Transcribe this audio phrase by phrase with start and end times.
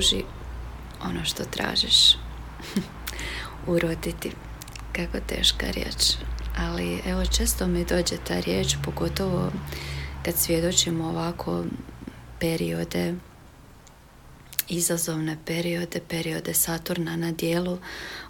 [0.00, 0.24] pruži
[1.02, 2.16] ono što tražiš.
[3.66, 4.30] Uroditi.
[4.92, 6.16] Kako teška riječ.
[6.56, 9.52] Ali evo često mi dođe ta riječ, pogotovo
[10.24, 11.64] kad svjedočimo ovako
[12.38, 13.14] periode,
[14.68, 17.78] izazovne periode, periode Saturna na dijelu,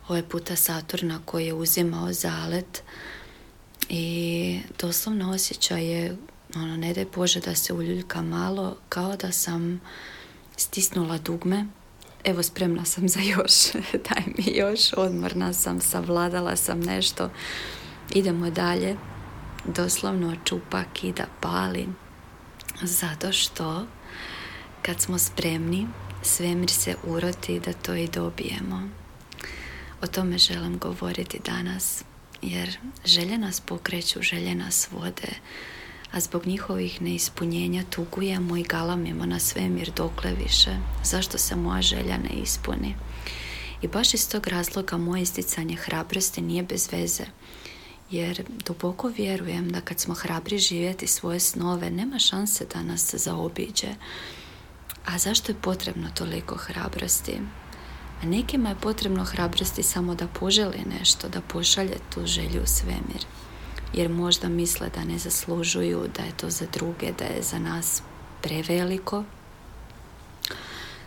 [0.08, 2.82] ovaj puta Saturna koji je uzimao zalet
[3.88, 6.16] i doslovno osjećaj je,
[6.54, 9.80] ono, ne daj Bože da se uljuljka malo, kao da sam
[10.60, 11.66] stisnula dugme.
[12.24, 13.72] Evo spremna sam za još,
[14.08, 17.30] daj mi još, odmorna sam, savladala sam nešto,
[18.14, 18.96] idemo dalje,
[19.64, 21.88] doslovno čupa, kida, pali,
[22.82, 23.86] zato što
[24.82, 25.86] kad smo spremni,
[26.22, 28.88] svemir se uroti da to i dobijemo.
[30.02, 32.04] O tome želim govoriti danas,
[32.42, 35.28] jer želje nas pokreću, želje nas vode,
[36.12, 40.70] a zbog njihovih neispunjenja tugujemo i galamimo na svemir dokle više.
[41.04, 42.94] Zašto se moja želja ne ispuni?
[43.82, 47.24] I baš iz tog razloga moje isticanje hrabrosti nije bez veze.
[48.10, 53.88] Jer duboko vjerujem da kad smo hrabri živjeti svoje snove, nema šanse da nas zaobiđe.
[55.06, 57.40] A zašto je potrebno toliko hrabrosti?
[58.22, 63.26] A nekima je potrebno hrabrosti samo da poželi nešto, da pošalje tu želju u svemir
[63.94, 68.02] jer možda misle da ne zaslužuju, da je to za druge, da je za nas
[68.42, 69.24] preveliko.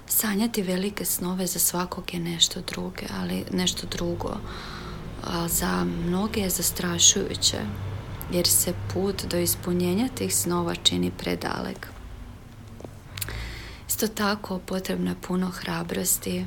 [0.07, 4.37] Sanjati velike snove za svakog je nešto druge, ali nešto drugo.
[5.23, 7.57] A za mnoge je zastrašujuće,
[8.31, 11.87] jer se put do ispunjenja tih snova čini predalek.
[13.87, 16.45] Isto tako potrebno je puno hrabrosti,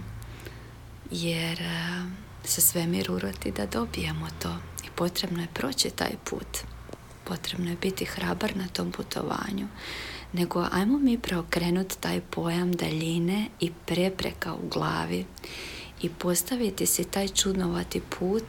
[1.10, 2.04] jer eh,
[2.44, 4.56] se svemir uroti da dobijemo to
[4.96, 6.58] potrebno je proći taj put.
[7.24, 9.68] Potrebno je biti hrabar na tom putovanju.
[10.32, 15.26] Nego ajmo mi preokrenuti taj pojam daljine i prepreka u glavi
[16.02, 18.44] i postaviti si taj čudnovati put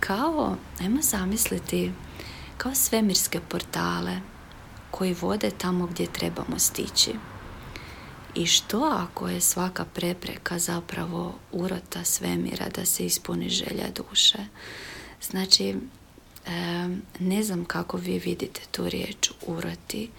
[0.00, 1.92] kao, ajmo zamisliti,
[2.56, 4.20] kao svemirske portale
[4.90, 7.12] koji vode tamo gdje trebamo stići.
[8.34, 14.38] I što ako je svaka prepreka zapravo urota svemira da se ispuni želja duše?
[15.22, 15.76] Znači,
[17.18, 20.10] ne znam kako vi vidite tu riječ uroti,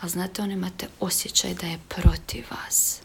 [0.00, 3.00] ali znate, on imate osjećaj da je protiv vas.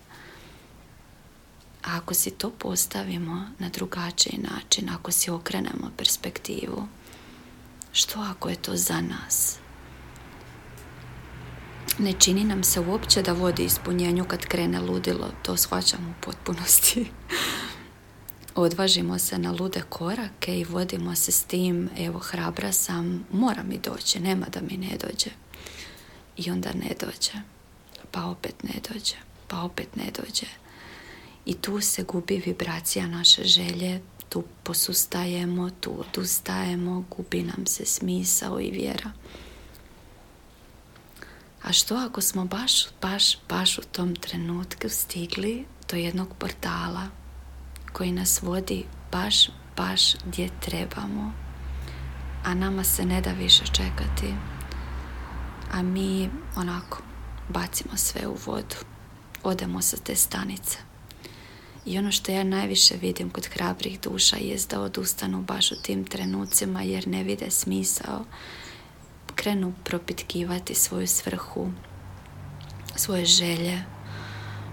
[1.83, 6.87] A ako si to postavimo na drugačiji način, ako si okrenemo perspektivu,
[7.91, 9.57] što ako je to za nas?
[11.99, 17.05] Ne čini nam se uopće da vodi ispunjenju kad krene ludilo, to shvaćam u potpunosti.
[18.61, 23.79] odvažimo se na lude korake i vodimo se s tim, evo hrabra sam, mora mi
[23.79, 25.29] doći, nema da mi ne dođe.
[26.37, 27.31] I onda ne dođe,
[28.11, 29.15] pa opet ne dođe,
[29.47, 30.47] pa opet ne dođe.
[31.45, 38.59] I tu se gubi vibracija naše želje, tu posustajemo, tu odustajemo, gubi nam se smisao
[38.59, 39.11] i vjera.
[41.63, 47.07] A što ako smo baš, baš, baš u tom trenutku stigli do jednog portala
[47.97, 51.33] koji nas vodi baš, baš gdje trebamo.
[52.43, 54.33] A nama se ne da više čekati.
[55.71, 57.01] A mi onako
[57.49, 58.75] bacimo sve u vodu.
[59.43, 60.77] Odemo sa te stanice.
[61.85, 66.05] I ono što ja najviše vidim kod hrabrih duša je da odustanu baš u tim
[66.05, 68.25] trenucima jer ne vide smisao.
[69.35, 71.71] Krenu propitkivati svoju svrhu,
[72.95, 73.83] svoje želje,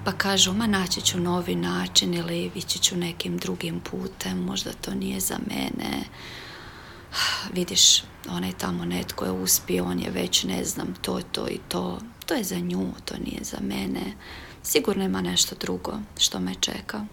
[0.04, 4.94] pa kažu, ma naći ću novi način ili ići ću nekim drugim putem, možda to
[4.94, 6.04] nije za mene.
[7.52, 11.98] Vidiš, onaj tamo netko je uspio, on je već, ne znam, to, to i to.
[12.26, 14.12] To je za nju, to nije za mene.
[14.62, 17.04] Sigurno ima nešto drugo što me čeka.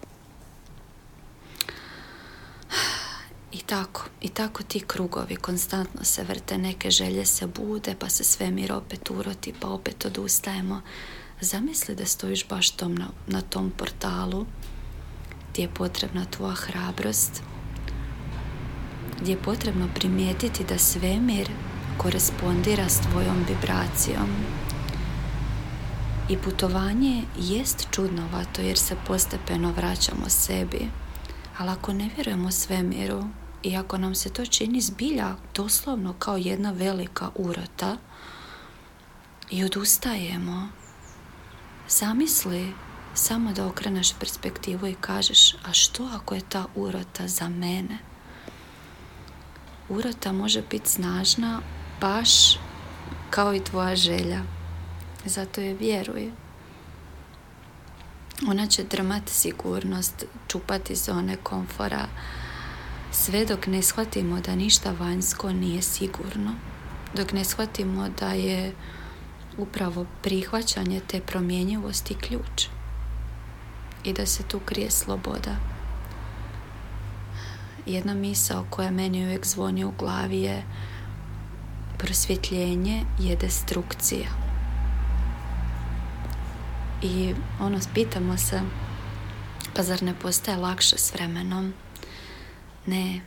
[3.52, 8.24] I tako, i tako ti krugovi konstantno se vrte, neke želje se bude, pa se
[8.24, 10.82] svemir opet uroti, pa opet odustajemo.
[11.42, 14.46] Zamisli da stojiš baš tom na, na tom portalu
[15.52, 17.44] gdje je potrebna tvoja hrabrost,
[19.22, 21.50] gdje je potrebno primijetiti da svemir
[21.98, 24.28] korespondira s tvojom vibracijom.
[26.30, 30.88] I putovanje jest čudnovato jer se postepeno vraćamo sebi.
[31.58, 33.24] Ali ako ne vjerujemo svemiru
[33.64, 37.98] i ako nam se to čini zbilja doslovno kao jedna velika urota
[39.50, 40.68] i odustajemo
[41.90, 42.74] Zamisli
[43.14, 47.98] samo da okreneš perspektivu i kažeš, a što ako je ta urota za mene?
[49.90, 51.62] Urota može biti snažna
[52.02, 52.30] baš
[53.30, 54.42] kao i tvoja želja.
[55.26, 56.32] Zato je vjeruj.
[58.48, 62.08] ona će drmati sigurnost, čupati zone komfora,
[63.12, 66.56] sve dok ne shvatimo da ništa vanjsko nije sigurno,
[67.16, 68.76] dok ne shvatimo da je
[69.58, 72.68] upravo prihvaćanje te promjenjivosti ključ
[74.04, 75.56] i da se tu krije sloboda.
[77.86, 80.64] Jedna misao koja meni uvijek zvoni u glavi je
[81.98, 84.28] prosvjetljenje je destrukcija.
[87.02, 88.62] I ono, pitamo se,
[89.74, 91.74] pa zar ne postaje lakše s vremenom?
[92.86, 93.22] Ne,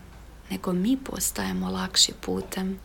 [0.50, 2.78] nego mi postajemo lakši putem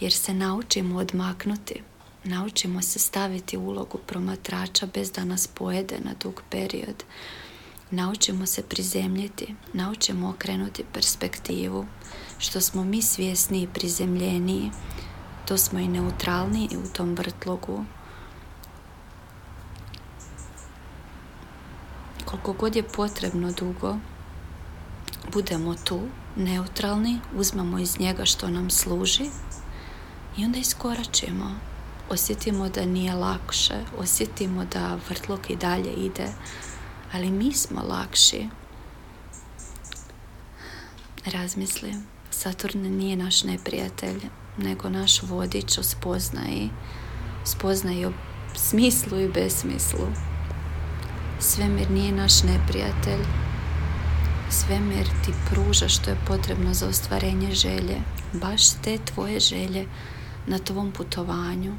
[0.00, 1.82] jer se naučimo odmaknuti.
[2.28, 7.04] Naučimo se staviti ulogu promatrača bez da nas pojede na dug period.
[7.90, 11.86] Naučimo se prizemljiti, naučimo okrenuti perspektivu.
[12.38, 14.70] Što smo mi svjesni i prizemljeniji,
[15.48, 17.84] to smo i neutralni u tom vrtlogu.
[22.24, 23.96] Koliko god je potrebno dugo,
[25.32, 26.00] budemo tu,
[26.36, 29.24] neutralni, uzmemo iz njega što nam služi
[30.36, 31.75] i onda iskoračimo.
[32.10, 36.28] Osjetimo da nije lakše, osjetimo da vrtlog i dalje ide,
[37.12, 38.48] ali mi smo lakši.
[41.24, 41.94] Razmisli,
[42.30, 44.20] Saturn nije naš neprijatelj,
[44.56, 46.70] nego naš vodič o spoznaji,
[47.44, 48.12] spoznaji o
[48.54, 50.06] smislu i besmislu.
[51.40, 53.24] Svemir nije naš neprijatelj,
[54.50, 58.00] svemir ti pruža što je potrebno za ostvarenje želje,
[58.32, 59.86] baš te tvoje želje
[60.46, 61.74] na tvom putovanju.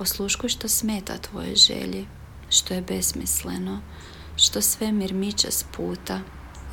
[0.00, 2.06] Osluškuj što smeta tvoje želji,
[2.50, 3.80] što je besmisleno,
[4.36, 6.20] što svemir miče s puta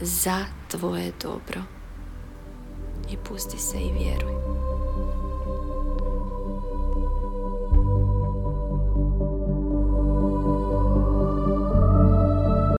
[0.01, 1.61] za tvoje dobro.
[3.11, 4.54] I pusti se i vjeruj.